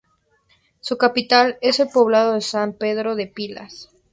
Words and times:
Su 0.79 0.97
capital 0.97 1.59
es 1.61 1.79
el 1.79 1.87
poblado 1.89 2.33
de 2.33 2.41
San 2.41 2.73
Pedro 2.73 3.13
de 3.15 3.27
Pilas. 3.27 3.91